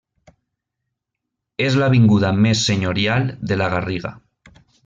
És 1.67 1.77
l'avinguda 1.81 2.33
més 2.47 2.65
senyorial 2.71 3.31
de 3.53 3.63
la 3.63 3.73
Garriga. 3.75 4.17